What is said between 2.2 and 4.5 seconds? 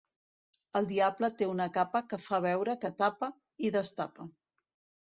fa veure que tapa, i destapa.